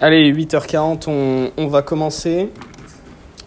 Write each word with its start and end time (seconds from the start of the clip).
Allez, 0.00 0.32
8h40, 0.32 1.04
on, 1.08 1.50
on 1.56 1.66
va 1.66 1.82
commencer. 1.82 2.50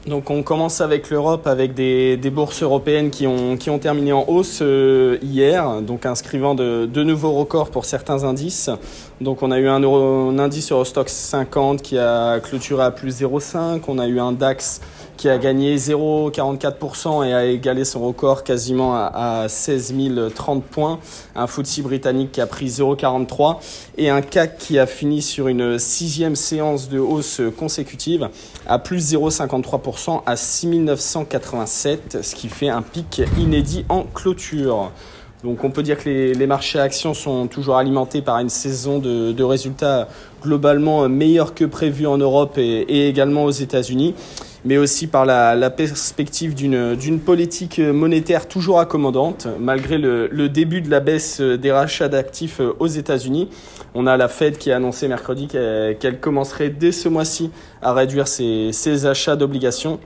Donc 0.07 0.31
on 0.31 0.41
commence 0.41 0.81
avec 0.81 1.11
l'Europe 1.11 1.45
avec 1.45 1.75
des, 1.75 2.17
bourses 2.31 2.63
européennes 2.63 3.11
qui 3.11 3.27
ont, 3.27 3.55
qui 3.55 3.69
ont 3.69 3.77
terminé 3.77 4.11
en 4.11 4.25
hausse 4.27 4.59
euh, 4.63 5.19
hier, 5.21 5.81
donc 5.83 6.07
inscrivant 6.07 6.55
de, 6.55 7.03
nouveaux 7.03 7.33
records 7.33 7.69
pour 7.69 7.85
certains 7.85 8.23
indices. 8.23 8.71
Donc 9.19 9.43
on 9.43 9.51
a 9.51 9.59
eu 9.59 9.67
un, 9.67 9.79
euro, 9.79 10.29
un 10.29 10.39
indice 10.39 10.71
Eurostox 10.71 11.13
50 11.13 11.83
qui 11.83 11.99
a 11.99 12.39
clôturé 12.39 12.83
à 12.83 12.89
plus 12.89 13.21
0,5, 13.21 13.81
on 13.87 13.99
a 13.99 14.07
eu 14.07 14.19
un 14.19 14.31
DAX 14.31 14.81
qui 15.17 15.29
a 15.29 15.37
gagné 15.37 15.75
0,44% 15.77 17.25
et 17.25 17.33
a 17.33 17.45
égalé 17.45 17.85
son 17.85 18.05
record 18.05 18.43
quasiment 18.43 18.95
à, 18.95 19.43
à 19.43 19.49
16 19.49 19.93
030 20.35 20.63
points, 20.63 20.99
un 21.35 21.47
FTSE 21.47 21.81
britannique 21.81 22.31
qui 22.31 22.41
a 22.41 22.47
pris 22.47 22.67
0,43 22.67 23.57
et 23.97 24.09
un 24.09 24.21
CAC 24.21 24.57
qui 24.57 24.79
a 24.79 24.85
fini 24.85 25.21
sur 25.21 25.47
une 25.47 25.79
sixième 25.79 26.35
séance 26.35 26.89
de 26.89 26.99
hausse 26.99 27.41
consécutive 27.57 28.29
à 28.67 28.79
plus 28.79 29.13
0,53% 29.13 30.21
à 30.25 30.35
6987, 30.35 32.19
ce 32.21 32.35
qui 32.35 32.49
fait 32.49 32.69
un 32.69 32.81
pic 32.81 33.21
inédit 33.37 33.85
en 33.89 34.03
clôture. 34.03 34.91
Donc 35.43 35.63
on 35.63 35.71
peut 35.71 35.81
dire 35.81 35.97
que 35.97 36.07
les, 36.07 36.33
les, 36.33 36.45
marchés 36.45 36.79
actions 36.79 37.15
sont 37.15 37.47
toujours 37.47 37.77
alimentés 37.77 38.21
par 38.21 38.37
une 38.37 38.49
saison 38.49 38.99
de, 38.99 39.31
de 39.31 39.43
résultats 39.43 40.07
globalement 40.43 41.09
meilleurs 41.09 41.55
que 41.55 41.65
prévu 41.65 42.05
en 42.05 42.19
Europe 42.19 42.57
et, 42.57 42.81
et 42.81 43.07
également 43.09 43.45
aux 43.45 43.51
États-Unis, 43.51 44.13
mais 44.65 44.77
aussi 44.77 45.07
par 45.07 45.25
la, 45.25 45.69
perspective 45.69 46.53
d'une 46.53 47.19
politique 47.19 47.79
monétaire 47.79 48.47
toujours 48.47 48.79
accommodante, 48.79 49.47
malgré 49.59 49.97
le, 49.97 50.27
le, 50.27 50.49
début 50.49 50.81
de 50.81 50.89
la 50.89 50.99
baisse 50.99 51.41
des 51.41 51.71
rachats 51.71 52.09
d'actifs 52.09 52.61
aux 52.79 52.87
États-Unis. 52.87 53.49
On 53.93 54.07
a 54.07 54.17
la 54.17 54.27
Fed 54.27 54.57
qui 54.57 54.71
a 54.71 54.77
annoncé 54.77 55.07
mercredi 55.07 55.47
qu'elle 55.47 55.97
qu 55.99 56.19
commencerait 56.19 56.69
dès 56.69 56.91
ce 56.91 57.09
mois-ci 57.09 57.51
à 57.81 57.93
réduire 57.93 58.27
ses, 58.27 58.71
ses 58.71 59.05
achats 59.05 59.35
d'obligations 59.35 59.99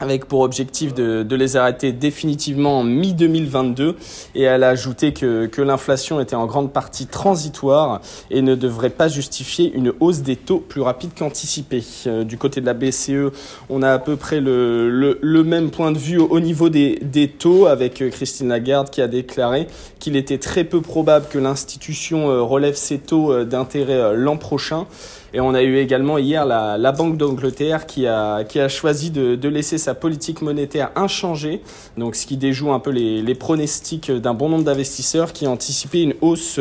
avec 0.00 0.26
pour 0.26 0.40
objectif 0.40 0.94
de, 0.94 1.36
les 1.38 1.56
arrêter 1.56 1.92
définitivement 1.92 2.80
en 2.80 2.84
mi-2022 2.84 3.94
et 4.34 4.42
elle 4.42 4.64
a 4.64 4.70
ajouté 4.70 5.12
que, 5.12 5.46
que 5.46 5.62
l'inflation 5.62 6.20
était 6.20 6.34
en 6.34 6.46
grande 6.46 6.72
partie 6.72 7.06
transitoire 7.06 8.00
et 8.30 8.42
ne 8.42 8.54
devrait 8.54 8.90
pas 8.90 9.08
justifier 9.08 9.72
une 9.72 9.92
hausse 10.00 10.22
des 10.22 10.36
taux 10.36 10.58
plus 10.58 10.80
rapide 10.80 11.10
qu'anticipé. 11.16 11.84
Euh, 12.06 12.24
du 12.24 12.38
côté 12.38 12.60
de 12.60 12.66
la 12.66 12.74
BCE, 12.74 13.32
on 13.70 13.82
a 13.82 13.92
à 13.92 13.98
peu 13.98 14.16
près 14.16 14.40
le, 14.40 15.18
le, 15.20 15.44
même 15.44 15.70
point 15.70 15.92
de 15.92 15.98
vue 15.98 16.18
au 16.18 16.40
niveau 16.40 16.68
des, 16.68 16.98
des, 17.02 17.28
taux 17.28 17.66
avec 17.66 18.02
euh, 18.02 18.10
Christine 18.10 18.48
Lagarde 18.48 18.90
qui 18.90 19.00
a 19.00 19.08
déclaré 19.08 19.68
qu'il 19.98 20.16
était 20.16 20.38
très 20.38 20.64
peu 20.64 20.80
probable 20.80 21.26
que 21.30 21.38
l'institution 21.38 22.30
euh, 22.30 22.42
relève 22.42 22.74
ses 22.74 22.98
taux 22.98 23.44
d'intérêt 23.44 24.16
l'an 24.16 24.36
prochain. 24.36 24.86
Et 25.34 25.40
on 25.40 25.52
a 25.52 25.62
eu 25.62 25.76
également 25.76 26.16
hier 26.16 26.46
la, 26.46 26.92
Banque 26.92 27.18
d'Angleterre 27.18 27.86
qui 27.86 28.06
a, 28.06 28.44
qui 28.44 28.60
a 28.60 28.68
choisi 28.68 29.10
de, 29.10 29.48
laisser 29.48 29.76
sa 29.76 29.94
politique 29.94 30.40
monétaire 30.40 30.90
inchangée, 30.96 31.60
donc 31.96 32.14
ce 32.14 32.26
qui 32.26 32.36
déjoue 32.36 32.72
un 32.72 32.80
peu 32.80 32.90
les, 32.90 33.34
pronostics 33.34 34.10
d'un 34.10 34.34
bon 34.34 34.48
nombre 34.48 34.64
d'investisseurs 34.64 35.32
qui 35.32 35.46
anticipaient 35.46 36.02
une 36.02 36.14
hausse 36.22 36.58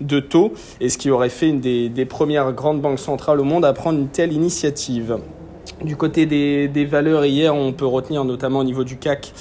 de 0.00 0.20
taux 0.20 0.52
et 0.80 0.88
ce 0.88 0.98
qui 0.98 1.10
aurait 1.10 1.28
fait 1.28 1.48
une 1.48 1.60
des, 1.60 2.04
premières 2.04 2.52
grandes 2.52 2.80
banques 2.80 3.00
centrales 3.00 3.40
au 3.40 3.44
monde 3.44 3.64
à 3.64 3.72
prendre 3.72 3.98
une 3.98 4.08
telle 4.08 4.32
initiative. 4.32 5.18
Du 5.82 5.96
côté 5.96 6.26
des 6.26 6.84
valeurs, 6.84 7.24
hier, 7.24 7.54
on 7.54 7.72
peut 7.72 7.86
retenir 7.86 8.24
notamment 8.24 8.60
au 8.60 8.64
niveau 8.64 8.84
du 8.84 8.96
CAC 8.96 9.32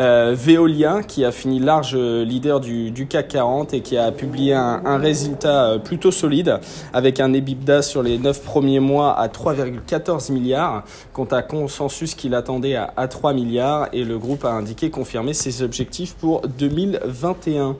euh, 0.00 0.34
Veolia, 0.36 1.02
qui 1.02 1.24
a 1.24 1.30
fini 1.30 1.60
large 1.60 1.94
leader 1.94 2.58
du, 2.58 3.06
CAC 3.08 3.28
40 3.28 3.74
et 3.74 3.80
qui 3.80 3.96
a 3.96 4.10
publié 4.10 4.54
un, 4.54 4.98
résultat 4.98 5.78
plutôt 5.84 6.10
solide 6.10 6.58
avec 6.92 7.20
un 7.20 7.32
EBITDA 7.32 7.82
sur 7.82 8.02
les 8.02 8.18
9 8.18 8.42
premiers 8.42 8.80
mois 8.80 9.16
à 9.18 9.28
3,14 9.28 10.32
milliards, 10.32 10.84
contre 11.12 11.34
un 11.34 11.42
consensus 11.42 12.14
qu'il 12.14 12.34
attendait 12.34 12.74
à, 12.74 12.92
à 12.96 13.06
3 13.06 13.34
milliards 13.34 13.88
et 13.92 14.02
le 14.02 14.18
groupe 14.18 14.44
a 14.44 14.50
indiqué 14.50 14.90
confirmer 14.90 15.34
ses 15.34 15.62
objectifs 15.62 16.14
pour 16.14 16.42
2021. 16.42 17.76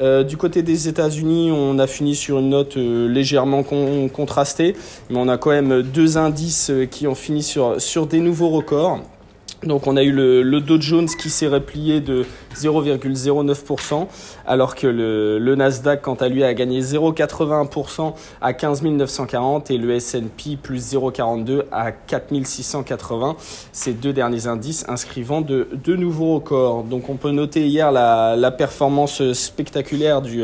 Euh, 0.00 0.24
du 0.24 0.38
côté 0.38 0.62
des 0.62 0.88
États-Unis, 0.88 1.50
on 1.52 1.78
a 1.78 1.86
fini 1.86 2.14
sur 2.14 2.38
une 2.38 2.50
note 2.50 2.78
euh, 2.78 3.06
légèrement 3.06 3.62
con 3.62 4.08
contrastée, 4.08 4.74
mais 5.10 5.18
on 5.18 5.28
a 5.28 5.36
quand 5.36 5.50
même 5.50 5.82
deux 5.82 6.16
indices 6.16 6.72
qui 6.90 7.06
ont 7.06 7.14
fini 7.14 7.42
sur 7.42 8.06
des 8.06 8.20
nouveaux 8.20 8.48
records. 8.48 9.00
Donc 9.64 9.86
on 9.86 9.96
a 9.98 10.02
eu 10.02 10.10
le, 10.10 10.42
le 10.42 10.60
Dow 10.60 10.80
Jones 10.80 11.06
qui 11.06 11.28
s'est 11.28 11.46
replié 11.46 12.00
de 12.00 12.24
0,09%, 12.56 14.06
alors 14.46 14.74
que 14.74 14.86
le, 14.86 15.54
Nasdaq, 15.54 16.00
quant 16.00 16.14
à 16.14 16.28
lui, 16.28 16.44
a 16.44 16.54
gagné 16.54 16.80
0,81% 16.80 18.14
à 18.40 18.52
15 18.54 18.82
940 18.82 19.70
et 19.70 19.76
le 19.76 19.92
S&P 19.92 20.56
plus 20.56 20.94
0,42 20.94 21.64
à 21.72 21.92
4 21.92 22.32
680. 22.42 23.36
Ces 23.72 23.92
deux 23.92 24.14
derniers 24.14 24.46
indices 24.46 24.86
inscrivant 24.88 25.42
de, 25.42 25.68
de 25.84 25.94
nouveaux 25.94 26.36
records. 26.36 26.84
Donc 26.84 27.10
on 27.10 27.16
peut 27.16 27.30
noter 27.30 27.66
hier 27.66 27.92
la, 27.92 28.50
performance 28.50 29.32
spectaculaire 29.32 30.22
du, 30.22 30.42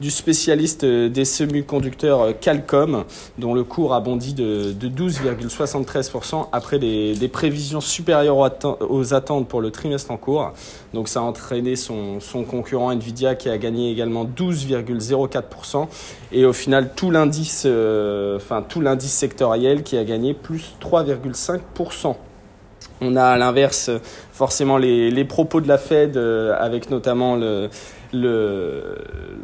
du 0.00 0.10
spécialiste 0.10 0.84
des 0.84 1.24
semi-conducteurs 1.24 2.38
Qualcomm, 2.40 3.04
dont 3.38 3.54
le 3.54 3.62
cours 3.62 3.94
a 3.94 4.00
bondi 4.00 4.34
de, 4.34 4.72
de 4.72 4.88
12,73% 4.88 6.48
après 6.52 6.78
des, 6.78 7.14
des 7.14 7.28
prévisions 7.28 7.80
supérieures 7.80 8.38
aux 8.64 9.14
attentes 9.14 9.48
pour 9.48 9.60
le 9.60 9.70
trimestre 9.70 10.10
en 10.10 10.16
cours. 10.16 10.52
Donc 10.92 11.08
ça 11.08 11.20
a 11.20 11.22
entraîné 11.22 11.76
son, 11.76 12.18
concurrent 12.48 12.92
Nvidia 12.92 13.34
qui 13.34 13.48
a 13.48 13.58
gagné 13.58 13.90
également 13.90 14.24
12,04% 14.24 15.88
et 16.32 16.44
au 16.44 16.52
final 16.52 16.92
tout 16.94 17.10
l'indice 17.10 17.64
euh, 17.66 18.36
enfin 18.36 18.64
sectoriel 19.00 19.82
qui 19.82 19.96
a 19.96 20.04
gagné 20.04 20.34
plus 20.34 20.74
3,5%. 20.80 22.14
On 23.00 23.16
a 23.16 23.24
à 23.24 23.36
l'inverse 23.36 23.90
forcément 24.32 24.78
les, 24.78 25.10
les, 25.10 25.24
propos 25.24 25.60
de 25.60 25.68
la 25.68 25.78
Fed 25.78 26.16
euh, 26.16 26.54
avec 26.58 26.90
notamment 26.90 27.34
le, 27.34 27.68
le, 28.14 28.96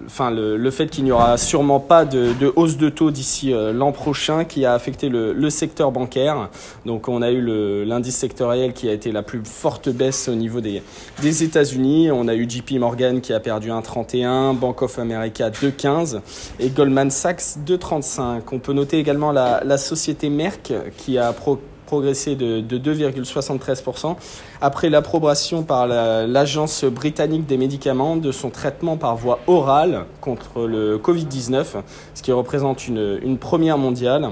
enfin 0.06 0.30
le, 0.30 0.56
le 0.56 0.70
fait 0.70 0.86
qu'il 0.86 1.04
n'y 1.04 1.12
aura 1.12 1.36
sûrement 1.36 1.80
pas 1.80 2.04
de, 2.04 2.52
hausse 2.56 2.76
de 2.76 2.88
taux 2.88 3.10
d'ici 3.10 3.52
euh, 3.52 3.72
l'an 3.72 3.92
prochain 3.92 4.44
qui 4.44 4.64
a 4.64 4.74
affecté 4.74 5.08
le, 5.08 5.32
le, 5.32 5.50
secteur 5.50 5.92
bancaire. 5.92 6.48
Donc 6.86 7.08
on 7.08 7.22
a 7.22 7.30
eu 7.30 7.84
l'indice 7.84 8.16
sectoriel 8.16 8.72
qui 8.72 8.88
a 8.88 8.92
été 8.92 9.12
la 9.12 9.22
plus 9.22 9.42
forte 9.44 9.88
baisse 9.88 10.28
au 10.28 10.34
niveau 10.34 10.60
des, 10.60 10.82
des 11.20 11.42
États-Unis. 11.42 12.10
On 12.10 12.28
a 12.28 12.34
eu 12.34 12.48
JP 12.48 12.72
Morgan 12.78 13.20
qui 13.20 13.32
a 13.32 13.40
perdu 13.40 13.68
1,31, 13.70 14.56
Bank 14.56 14.82
of 14.82 14.98
America 14.98 15.50
2,15 15.50 16.20
et 16.58 16.70
Goldman 16.70 17.10
Sachs 17.10 17.58
2,35. 17.66 18.42
On 18.52 18.58
peut 18.58 18.72
noter 18.72 18.98
également 18.98 19.32
la, 19.32 19.62
la 19.64 19.78
société 19.78 20.30
Merck 20.30 20.72
qui 20.96 21.18
a 21.18 21.32
pro 21.32 21.58
progressé 21.90 22.36
de, 22.36 22.60
de 22.60 22.78
2,73% 22.78 24.14
après 24.60 24.90
l'approbation 24.90 25.64
par 25.64 25.88
l'Agence 25.88 26.84
la, 26.84 26.90
britannique 26.90 27.46
des 27.46 27.56
médicaments 27.56 28.14
de 28.14 28.30
son 28.30 28.50
traitement 28.50 28.96
par 28.96 29.16
voie 29.16 29.40
orale 29.48 30.04
contre 30.20 30.68
le 30.68 30.98
Covid-19, 30.98 31.64
ce 32.14 32.22
qui 32.22 32.30
représente 32.30 32.86
une, 32.86 33.18
une 33.24 33.38
première 33.38 33.76
mondiale. 33.76 34.28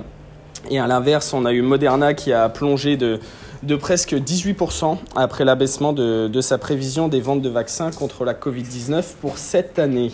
Et 0.70 0.78
à 0.78 0.86
l'inverse, 0.86 1.34
on 1.34 1.44
a 1.46 1.52
eu 1.52 1.62
Moderna 1.62 2.14
qui 2.14 2.32
a 2.32 2.48
plongé 2.48 2.96
de, 2.96 3.18
de 3.64 3.74
presque 3.74 4.14
18% 4.14 4.96
après 5.16 5.44
l'abaissement 5.44 5.92
de, 5.92 6.28
de, 6.28 6.40
sa 6.40 6.58
prévision 6.58 7.08
des 7.08 7.20
ventes 7.20 7.42
de 7.42 7.48
vaccins 7.48 7.90
contre 7.90 8.24
la 8.24 8.34
Covid-19 8.34 9.02
pour 9.20 9.36
cette 9.36 9.80
année. 9.80 10.12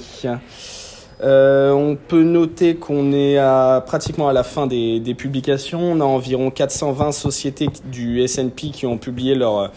Euh, 1.23 1.71
on 1.71 1.97
peut 1.97 2.23
noter 2.23 2.77
qu'on 2.77 3.13
est 3.13 3.39
à, 3.39 3.83
pratiquement 3.87 4.29
à 4.29 4.33
la 4.33 4.43
fin 4.43 4.67
des, 4.67 5.15
publications. 5.17 5.81
On 5.81 6.01
a 6.01 6.05
environ 6.05 6.51
420 6.51 7.13
sociétés 7.13 7.69
du 7.85 8.21
S&P 8.23 8.71
qui 8.71 8.87
ont 8.87 8.99
publié 8.99 9.35
leur, 9.35 9.71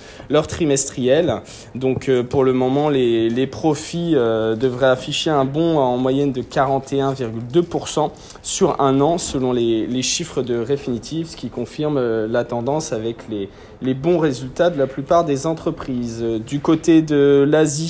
trimestriel. 0.47 1.41
Donc 1.75 2.09
euh, 2.09 2.23
pour 2.23 2.43
le 2.43 2.53
moment, 2.53 2.89
les, 2.89 3.47
profits 3.47 4.13
euh, 4.15 4.55
devraient 4.55 4.87
afficher 4.87 5.29
un 5.29 5.45
bond 5.45 5.77
en 5.77 5.97
moyenne 5.97 6.31
de 6.31 6.41
41,2% 6.41 8.11
sur 8.41 8.81
un 8.81 8.99
an 8.99 9.17
selon 9.17 9.51
les, 9.51 10.01
chiffres 10.01 10.41
de 10.41 10.59
Refinitiv, 10.59 11.27
ce 11.27 11.35
qui 11.35 11.49
confirme 11.49 11.99
la 12.25 12.43
tendance 12.43 12.93
avec 12.93 13.27
les, 13.29 13.49
les 13.81 13.93
bons 13.93 14.19
résultats 14.19 14.69
de 14.69 14.77
la 14.77 14.87
plupart 14.87 15.25
des 15.25 15.45
entreprises. 15.45 16.23
Du 16.45 16.59
côté 16.59 17.01
de 17.01 17.45
l'Asie, 17.47 17.89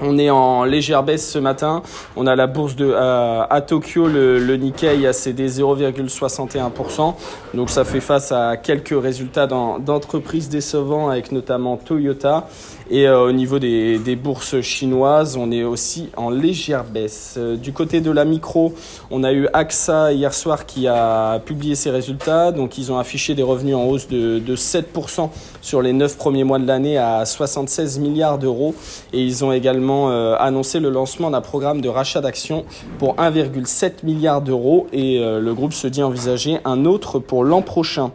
on 0.00 0.18
est 0.18 0.30
en 0.30 0.64
légère 0.64 1.02
baisse 1.02 1.30
ce 1.30 1.38
matin. 1.38 1.82
On 2.16 2.26
a 2.26 2.36
la 2.36 2.46
bourse 2.46 2.76
de, 2.76 2.92
à, 2.92 3.60
Tokyo, 3.66 4.06
le, 4.06 4.38
le, 4.38 4.56
Nikkei 4.56 5.06
a 5.06 5.12
cédé 5.12 5.48
0,61%. 5.48 7.14
Donc 7.54 7.70
ça 7.70 7.84
fait 7.84 8.00
face 8.00 8.32
à 8.32 8.56
quelques 8.56 8.94
résultats 9.00 9.46
d'entreprises 9.46 10.48
décevants 10.48 11.08
avec 11.08 11.32
notamment 11.32 11.76
Toyota. 11.76 12.48
Et 12.90 13.06
euh, 13.06 13.26
au 13.26 13.32
niveau 13.32 13.58
des, 13.58 13.98
des, 13.98 14.16
bourses 14.16 14.62
chinoises, 14.62 15.36
on 15.36 15.50
est 15.50 15.62
aussi 15.62 16.08
en 16.16 16.30
légère 16.30 16.84
baisse. 16.84 17.34
Euh, 17.36 17.56
du 17.56 17.74
côté 17.74 18.00
de 18.00 18.10
la 18.10 18.24
micro, 18.24 18.72
on 19.10 19.24
a 19.24 19.32
eu 19.32 19.46
AXA 19.52 20.12
hier 20.12 20.32
soir 20.32 20.64
qui 20.64 20.88
a 20.88 21.38
publié 21.40 21.74
ses 21.74 21.90
résultats. 21.90 22.50
Donc 22.50 22.78
ils 22.78 22.90
ont 22.90 22.98
affiché 22.98 23.34
des 23.34 23.42
revenus 23.42 23.74
en 23.74 23.84
hausse 23.84 24.08
de, 24.08 24.38
de 24.38 24.56
7% 24.56 25.28
sur 25.60 25.82
les 25.82 25.92
9 25.92 26.16
premiers 26.16 26.44
mois 26.44 26.58
de 26.58 26.66
l'année 26.66 26.96
à 26.96 27.26
76 27.26 27.98
milliards 27.98 28.38
d'euros. 28.38 28.74
Et 29.12 29.22
ils 29.22 29.44
ont 29.44 29.52
également 29.52 29.77
également 29.78 30.08
annoncé 30.36 30.80
le 30.80 30.90
lancement 30.90 31.30
d'un 31.30 31.40
programme 31.40 31.80
de 31.80 31.88
rachat 31.88 32.20
d'actions 32.20 32.64
pour 32.98 33.14
1,7 33.16 34.04
milliard 34.04 34.42
d'euros 34.42 34.86
et 34.92 35.20
le 35.20 35.54
groupe 35.54 35.72
se 35.72 35.86
dit 35.86 36.02
envisager 36.02 36.58
un 36.64 36.84
autre 36.84 37.18
pour 37.18 37.44
l'an 37.44 37.62
prochain. 37.62 38.10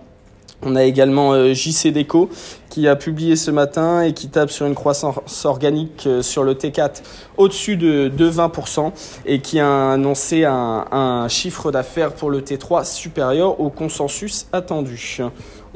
On 0.65 0.75
a 0.75 0.83
également 0.83 1.33
euh, 1.33 1.53
JC 1.53 1.91
Deco 1.91 2.29
qui 2.69 2.87
a 2.87 2.95
publié 2.95 3.35
ce 3.35 3.51
matin 3.51 4.01
et 4.01 4.13
qui 4.13 4.29
tape 4.29 4.49
sur 4.49 4.65
une 4.65 4.75
croissance 4.75 5.45
organique 5.45 6.07
euh, 6.07 6.21
sur 6.21 6.43
le 6.43 6.53
T4 6.53 7.01
au-dessus 7.37 7.75
de, 7.75 8.09
20% 8.09 8.91
et 9.25 9.39
qui 9.39 9.59
a 9.59 9.91
annoncé 9.91 10.45
un 10.45 11.27
chiffre 11.27 11.71
d'affaires 11.71 12.13
pour 12.13 12.29
le 12.29 12.41
T3 12.41 12.85
supérieur 12.85 13.59
au 13.59 13.69
consensus 13.69 14.47
attendu. 14.53 15.19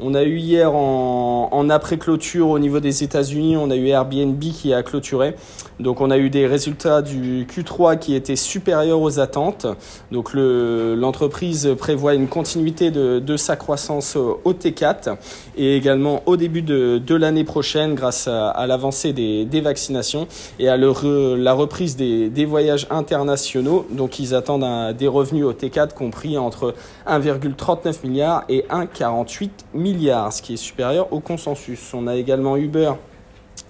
On 0.00 0.14
a 0.14 0.22
eu 0.22 0.36
hier 0.36 0.72
en, 0.74 1.68
après-clôture 1.70 2.48
au 2.48 2.58
niveau 2.58 2.78
des 2.78 3.02
États-Unis, 3.02 3.56
on 3.56 3.70
a 3.70 3.76
eu 3.76 3.88
Airbnb 3.88 4.38
qui 4.38 4.72
a 4.72 4.82
clôturé. 4.82 5.34
Donc 5.80 6.00
on 6.00 6.10
a 6.10 6.18
eu 6.18 6.30
des 6.30 6.46
résultats 6.46 7.02
du 7.02 7.46
Q3 7.46 7.98
qui 7.98 8.14
étaient 8.14 8.36
supérieurs 8.36 9.00
aux 9.00 9.18
attentes. 9.18 9.66
Donc 10.12 10.30
l'entreprise 10.34 11.74
prévoit 11.76 12.14
une 12.14 12.28
continuité 12.28 12.90
de, 12.90 13.36
sa 13.36 13.56
croissance 13.56 14.16
au 14.16 14.52
T4 14.52 15.16
et 15.56 15.76
également 15.76 16.22
au 16.26 16.36
début 16.36 16.62
de, 16.62 17.14
l'année 17.14 17.44
prochaine 17.44 17.94
grâce 17.94 18.28
à, 18.28 18.66
l'avancée 18.66 19.12
des, 19.12 19.60
vaccinations 19.60 20.28
et 20.58 20.68
à 20.68 20.76
la 20.76 21.52
reprise 21.52 21.96
des, 21.96 22.44
voyages 22.44 22.86
internationaux. 22.90 23.84
Donc 23.90 24.20
ils 24.20 24.34
attendent 24.34 24.96
des 24.96 25.08
revenus 25.08 25.44
au 25.44 25.52
T4 25.52 25.92
compris 25.92 26.38
entre 26.38 26.74
1,39 27.06 28.06
milliard 28.06 28.44
et 28.48 28.64
1,48 28.70 29.50
milliard 29.74 29.87
ce 30.30 30.42
qui 30.42 30.54
est 30.54 30.56
supérieur 30.56 31.12
au 31.12 31.20
consensus. 31.20 31.92
On 31.94 32.06
a 32.06 32.16
également 32.16 32.56
Uber 32.56 32.92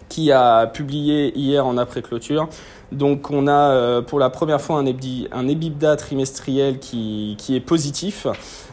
qui 0.08 0.32
a 0.32 0.66
publié 0.66 1.36
hier 1.36 1.66
en 1.66 1.76
après-clôture. 1.76 2.48
Donc 2.92 3.30
on 3.30 3.46
a 3.46 3.70
euh, 3.72 4.02
pour 4.02 4.18
la 4.18 4.30
première 4.30 4.60
fois 4.60 4.78
un, 4.78 5.48
EBITDA 5.48 5.96
trimestriel 5.96 6.78
qui, 6.78 7.36
est 7.50 7.60
positif, 7.60 8.26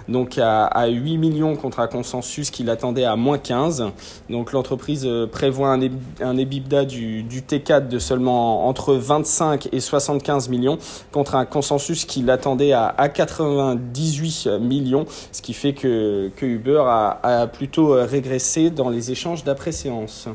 donc 0.08 0.40
à, 0.42 0.88
8 0.88 1.18
millions 1.18 1.56
contre 1.58 1.82
un 1.82 1.88
consensus 1.88 2.50
qui 2.50 2.64
l'attendait 2.64 3.04
à 3.04 3.18
moins 3.18 3.38
15. 3.38 3.92
Donc 4.30 4.54
l'entreprise 4.54 5.04
euh, 5.06 5.28
prévoit 5.28 5.78
un, 6.22 6.38
EBITDA 6.38 6.86
du, 6.86 7.26
T4 7.26 7.90
de 7.90 8.00
seulement 8.00 8.68
entre 8.70 8.94
25 8.94 9.68
et 9.74 9.82
75 9.82 10.48
millions 10.48 10.78
contre 11.12 11.36
un 11.36 11.46
consensus 11.46 12.06
qui 12.06 12.22
l'attendait 12.22 12.72
à, 12.72 13.10
98 13.14 14.48
millions, 14.62 15.06
ce 15.34 15.42
qui 15.42 15.54
fait 15.54 15.74
que, 15.74 16.32
Uber 16.42 16.84
a 16.88 17.48
plutôt 17.48 17.94
régressé 17.94 18.70
dans 18.70 18.90
les 18.90 19.12
échanges 19.12 19.44
d'après-séance. 19.44 20.30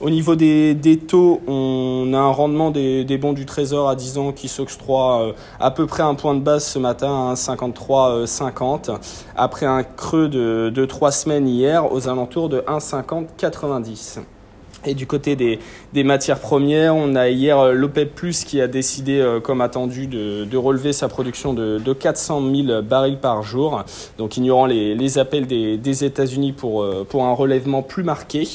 Au 0.00 0.10
niveau 0.10 0.36
des, 0.36 1.00
taux, 1.08 1.40
on 1.48 2.12
a 2.14 2.18
un 2.18 2.30
rendement 2.30 2.70
des, 2.70 3.18
bons 3.18 3.32
du 3.32 3.46
Trésor 3.46 3.88
à 3.88 3.96
10 3.96 4.18
ans 4.18 4.32
qui 4.32 4.46
s'octroie 4.46 5.22
euh, 5.22 5.32
à 5.58 5.72
peu 5.72 5.86
près 5.86 6.04
un 6.04 6.14
point 6.14 6.36
de 6.36 6.40
base 6.40 6.64
ce 6.64 6.78
matin, 6.78 7.30
à 7.30 7.34
53,50, 7.34 8.96
après 9.34 9.66
un 9.66 9.82
creux 9.82 10.28
de, 10.28 10.70
de 10.72 10.84
3 10.84 11.10
semaines 11.10 11.48
hier 11.48 11.92
aux 11.92 12.08
alentours 12.08 12.48
de 12.48 12.60
1,50,90. 12.60 14.20
Et 14.86 14.94
du 14.94 15.08
côté 15.08 15.34
des, 15.34 15.58
des, 15.92 16.04
matières 16.04 16.38
premières, 16.38 16.94
on 16.94 17.16
a 17.16 17.28
hier 17.28 17.58
euh, 17.58 17.72
l'OPEP 17.72 18.14
Plus 18.14 18.44
qui 18.44 18.60
a 18.60 18.68
décidé, 18.68 19.18
euh, 19.18 19.40
comme 19.40 19.60
attendu, 19.60 20.06
de, 20.06 20.44
de 20.44 20.56
relever 20.56 20.92
sa 20.92 21.08
production 21.08 21.52
de, 21.52 21.78
de, 21.78 21.92
400 21.92 22.40
000 22.66 22.82
barils 22.82 23.18
par 23.18 23.42
jour, 23.42 23.82
donc 24.18 24.36
ignorant 24.36 24.66
les, 24.66 24.94
les 24.94 25.18
appels 25.18 25.48
des, 25.48 25.78
des 25.78 26.04
États-Unis 26.04 26.52
pour, 26.52 26.82
euh, 26.82 27.04
pour 27.08 27.24
un 27.24 27.32
relèvement 27.32 27.82
plus 27.82 28.04
marqué. 28.04 28.46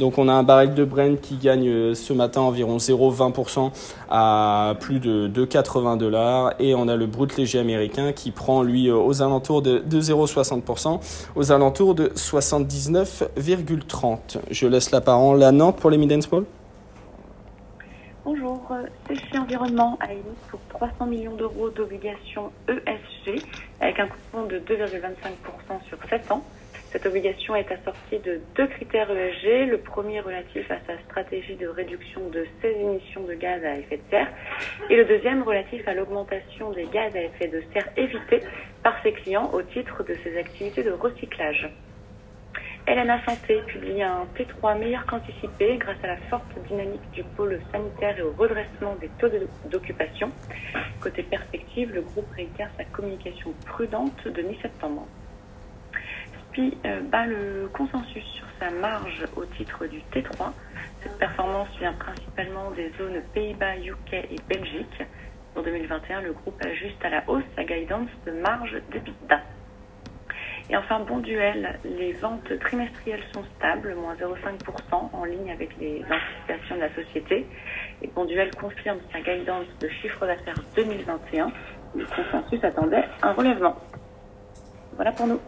Donc 0.00 0.18
on 0.18 0.26
a 0.26 0.32
un 0.32 0.42
baril 0.42 0.74
de 0.74 0.84
Brent 0.84 1.20
qui 1.22 1.36
gagne 1.36 1.94
ce 1.94 2.12
matin 2.12 2.40
environ 2.40 2.78
0,20% 2.78 3.70
à 4.10 4.74
plus 4.80 4.98
de, 4.98 5.28
de 5.28 5.44
80 5.44 5.96
dollars, 5.96 6.54
et 6.58 6.74
on 6.74 6.88
a 6.88 6.96
le 6.96 7.06
brut 7.06 7.36
léger 7.36 7.60
américain 7.60 8.10
qui 8.12 8.32
prend 8.32 8.64
lui 8.64 8.90
aux 8.90 9.22
alentours 9.22 9.62
de, 9.62 9.78
de 9.78 10.00
0,60%, 10.00 10.98
aux 11.36 11.52
alentours 11.52 11.94
de 11.94 12.10
79,30. 12.16 14.38
Je 14.50 14.66
laisse 14.66 14.90
la 14.90 15.00
parole 15.00 15.51
Nantes 15.52 15.78
pour 15.80 15.90
les 15.90 15.98
mid 15.98 16.12
Bonjour, 18.24 18.74
c'est 19.06 19.16
chez 19.16 19.38
Environnement 19.38 19.98
à 20.00 20.12
émis 20.12 20.22
pour 20.48 20.60
300 20.68 21.06
millions 21.06 21.34
d'euros 21.34 21.68
d'obligations 21.68 22.50
ESG 22.68 23.42
avec 23.80 23.98
un 24.00 24.06
coupon 24.06 24.46
de 24.46 24.58
2,25% 24.60 25.84
sur 25.88 25.98
7 26.08 26.32
ans. 26.32 26.42
Cette 26.90 27.04
obligation 27.04 27.54
est 27.54 27.70
assortie 27.70 28.18
de 28.24 28.40
deux 28.56 28.66
critères 28.66 29.10
ESG. 29.10 29.68
Le 29.70 29.78
premier 29.78 30.20
relatif 30.20 30.70
à 30.70 30.76
sa 30.86 30.98
stratégie 31.04 31.56
de 31.56 31.66
réduction 31.66 32.30
de 32.30 32.46
ses 32.62 32.70
émissions 32.70 33.24
de 33.24 33.34
gaz 33.34 33.62
à 33.62 33.76
effet 33.76 33.98
de 33.98 34.10
serre 34.10 34.28
et 34.88 34.96
le 34.96 35.04
deuxième 35.04 35.42
relatif 35.42 35.86
à 35.86 35.92
l'augmentation 35.92 36.70
des 36.70 36.86
gaz 36.86 37.14
à 37.14 37.20
effet 37.20 37.48
de 37.48 37.62
serre 37.74 37.88
évités 37.98 38.40
par 38.82 38.94
ses 39.02 39.12
clients 39.12 39.50
au 39.52 39.60
titre 39.60 40.02
de 40.02 40.16
ses 40.24 40.38
activités 40.38 40.82
de 40.82 40.92
recyclage. 40.92 41.68
LNA 42.86 43.24
Santé 43.24 43.62
publie 43.68 44.02
un 44.02 44.26
P3 44.36 44.76
meilleur 44.76 45.06
qu'anticipé 45.06 45.76
grâce 45.78 46.02
à 46.02 46.08
la 46.08 46.16
forte 46.28 46.52
dynamique 46.66 47.10
du 47.12 47.22
pôle 47.22 47.60
sanitaire 47.70 48.18
et 48.18 48.22
au 48.22 48.32
redressement 48.32 48.96
des 48.96 49.08
taux 49.20 49.28
d'occupation. 49.66 50.32
Côté 51.00 51.22
perspective, 51.22 51.92
le 51.94 52.00
groupe 52.00 52.28
réitère 52.34 52.70
sa 52.76 52.84
communication 52.84 53.54
prudente 53.66 54.26
de 54.26 54.42
mi-septembre. 54.42 55.06
SPI 56.50 56.76
euh, 56.84 57.00
bat 57.02 57.26
le 57.26 57.70
consensus 57.72 58.24
sur 58.24 58.46
sa 58.58 58.70
marge 58.70 59.26
au 59.36 59.44
titre 59.44 59.86
du 59.86 60.00
T3. 60.12 60.50
Cette 61.04 61.18
performance 61.18 61.68
vient 61.78 61.92
principalement 61.92 62.72
des 62.72 62.90
zones 62.98 63.22
Pays-Bas, 63.32 63.76
UK 63.78 64.12
et 64.12 64.36
Belgique. 64.48 65.04
Pour 65.54 65.62
2021, 65.62 66.22
le 66.22 66.32
groupe 66.32 66.60
ajuste 66.64 67.04
à 67.04 67.10
la 67.10 67.22
hausse 67.28 67.44
sa 67.54 67.62
guidance 67.62 68.10
de 68.26 68.32
marge 68.32 68.76
d'EBITDA. 68.90 69.40
Et 70.72 70.76
enfin, 70.76 71.00
bon 71.00 71.18
duel, 71.18 71.78
les 71.84 72.12
ventes 72.12 72.58
trimestrielles 72.60 73.22
sont 73.34 73.44
stables, 73.58 73.94
moins 73.94 74.14
0,5% 74.14 75.10
en 75.12 75.24
ligne 75.24 75.50
avec 75.50 75.68
les 75.78 76.02
anticipations 76.02 76.76
de 76.76 76.80
la 76.80 76.94
société. 76.94 77.46
Et 78.00 78.08
bon 78.16 78.24
duel 78.24 78.50
confirme 78.58 78.96
sa 79.12 79.20
guidance 79.20 79.66
de 79.82 79.88
chiffre 80.00 80.26
d'affaires 80.26 80.64
2021. 80.74 81.52
Le 81.94 82.06
consensus 82.06 82.64
attendait 82.64 83.04
un 83.20 83.32
relèvement. 83.34 83.76
Voilà 84.96 85.12
pour 85.12 85.26
nous. 85.26 85.40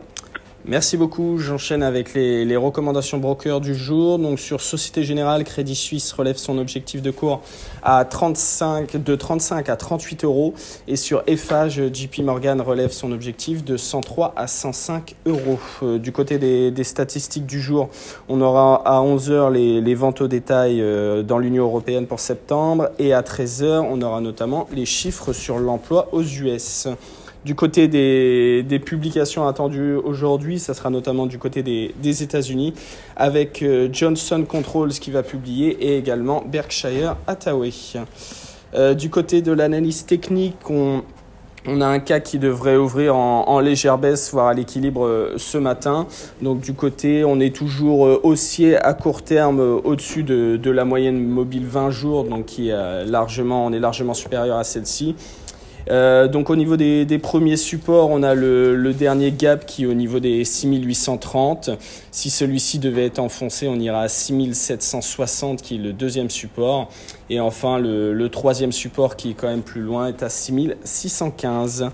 Merci 0.66 0.96
beaucoup. 0.96 1.36
J'enchaîne 1.36 1.82
avec 1.82 2.14
les, 2.14 2.56
recommandations 2.56 3.18
broker 3.18 3.60
du 3.60 3.74
jour. 3.74 4.18
Donc 4.18 4.40
sur 4.40 4.62
Société 4.62 5.02
Générale, 5.02 5.44
Crédit 5.44 5.74
Suisse 5.74 6.10
relève 6.10 6.38
son 6.38 6.56
objectif 6.56 7.02
de 7.02 7.10
cours 7.10 7.42
à 7.82 8.02
35, 8.06 8.96
de 8.96 9.14
35 9.14 9.68
à 9.68 9.76
38 9.76 10.24
euros. 10.24 10.54
Et 10.88 10.96
sur 10.96 11.22
Eiffage, 11.26 11.82
JP 11.92 12.20
Morgan 12.20 12.62
relève 12.62 12.92
son 12.92 13.12
objectif 13.12 13.62
de 13.62 13.76
103 13.76 14.32
à 14.36 14.46
105 14.46 15.16
euros. 15.26 15.58
Euh, 15.82 15.98
du 15.98 16.12
côté 16.12 16.38
des, 16.38 16.84
statistiques 16.84 17.44
du 17.44 17.60
jour, 17.60 17.90
on 18.30 18.40
aura 18.40 18.76
à 18.86 19.02
11h 19.02 19.52
les, 19.52 19.82
les 19.82 19.94
ventes 19.94 20.22
au 20.22 20.28
détail 20.28 20.80
euh, 20.80 21.22
dans 21.22 21.38
l'Union 21.38 21.64
européenne 21.64 22.06
pour 22.06 22.20
septembre. 22.20 22.88
Et 22.98 23.12
à 23.12 23.20
13h, 23.20 23.86
on 23.90 24.00
aura 24.00 24.22
notamment 24.22 24.66
les 24.72 24.86
chiffres 24.86 25.34
sur 25.34 25.58
l'emploi 25.58 26.08
aux 26.12 26.22
US. 26.22 26.88
Du 27.44 27.54
côté 27.54 27.88
des, 27.88 28.78
publications 28.78 29.46
attendues 29.46 29.96
aujourd'hui, 29.96 30.58
ça 30.58 30.72
sera 30.72 30.88
notamment 30.88 31.26
du 31.26 31.38
côté 31.38 31.62
des, 31.62 32.22
États-Unis, 32.22 32.72
avec 33.16 33.62
euh, 33.62 33.88
Johnson 33.92 34.44
Controls 34.48 34.92
qui 34.92 35.10
va 35.10 35.22
publier 35.22 35.72
et 35.72 35.98
également 35.98 36.42
Berkshire 36.46 37.16
Hathaway. 37.26 37.70
Euh, 38.74 38.94
du 38.94 39.10
côté 39.10 39.42
de 39.42 39.52
l'analyse 39.52 40.06
technique, 40.06 40.56
on, 40.70 41.02
a 41.66 41.86
un 41.86 41.98
cas 41.98 42.20
qui 42.20 42.38
devrait 42.38 42.76
ouvrir 42.76 43.14
en, 43.14 43.60
légère 43.60 43.98
baisse, 43.98 44.30
voire 44.32 44.48
à 44.48 44.54
l'équilibre 44.54 45.04
euh, 45.04 45.34
ce 45.36 45.58
matin. 45.58 46.06
Donc 46.40 46.60
du 46.60 46.72
côté, 46.72 47.24
on 47.26 47.40
est 47.40 47.54
toujours 47.54 48.24
haussier 48.24 48.76
à 48.76 48.94
court 48.94 49.22
terme 49.22 49.60
au-dessus 49.60 50.22
de, 50.22 50.56
de, 50.56 50.70
la 50.70 50.86
moyenne 50.86 51.22
mobile 51.22 51.66
20 51.66 51.90
jours, 51.90 52.24
donc 52.24 52.46
qui 52.46 52.70
largement, 53.06 53.66
on 53.66 53.72
est 53.72 53.80
largement 53.80 54.14
supérieur 54.14 54.56
à 54.56 54.64
celle-ci. 54.64 55.14
Euh, 55.90 56.28
donc 56.28 56.50
au 56.50 56.56
niveau 56.56 56.76
des, 56.76 57.18
premiers 57.18 57.56
supports, 57.56 58.10
on 58.10 58.22
a 58.22 58.34
le, 58.34 58.92
dernier 58.92 59.32
gap 59.32 59.66
qui 59.66 59.84
est 59.84 59.86
au 59.86 59.94
niveau 59.94 60.20
des 60.20 60.44
6830. 60.44 61.70
Si 62.10 62.30
celui-ci 62.30 62.78
devait 62.78 63.06
être 63.06 63.18
enfoncé, 63.18 63.68
on 63.68 63.76
ira 63.76 64.02
à 64.02 64.08
6760 64.08 65.62
qui 65.62 65.76
est 65.76 65.78
le 65.78 65.92
deuxième 65.92 66.30
support. 66.30 66.88
Et 67.30 67.40
enfin 67.40 67.78
le, 67.78 68.28
troisième 68.28 68.72
support 68.72 69.16
qui 69.16 69.30
est 69.30 69.34
quand 69.34 69.48
même 69.48 69.62
plus 69.62 69.82
loin 69.82 70.08
est 70.08 70.22
à 70.22 70.28
6615. 70.28 71.86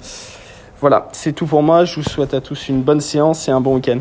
Voilà, 0.81 1.09
c'est 1.13 1.35
tout 1.35 1.47
pour 1.47 1.63
moi. 1.63 1.85
Je 1.85 1.97
vous 1.97 2.09
souhaite 2.09 2.33
à 2.33 2.41
tous 2.41 2.69
une 2.69 2.83
bonne 2.83 3.01
séance 3.01 3.49
et 3.49 3.51
un 3.51 3.61
bon 3.61 3.75
week-end. 3.75 4.01